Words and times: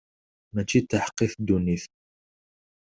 Mačči 0.53 0.79
d 0.81 0.85
taḥeqqit 0.89 1.33
ddunit. 1.39 1.85